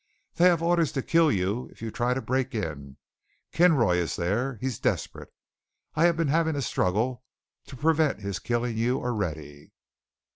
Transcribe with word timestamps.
They 0.33 0.45
have 0.45 0.63
orders 0.63 0.91
to 0.93 1.03
kill 1.03 1.31
you, 1.31 1.69
if 1.71 1.83
you 1.83 1.91
try 1.91 2.15
to 2.15 2.23
break 2.23 2.55
in. 2.55 2.97
Kinroy 3.51 3.97
is 3.97 4.15
there. 4.15 4.55
He 4.55 4.65
is 4.65 4.79
desperate. 4.79 5.31
I 5.93 6.05
have 6.05 6.17
been 6.17 6.29
having 6.29 6.55
a 6.55 6.63
struggle 6.63 7.23
to 7.67 7.77
prevent 7.77 8.19
his 8.21 8.39
killing 8.39 8.75
you 8.75 8.97
already. 8.97 9.73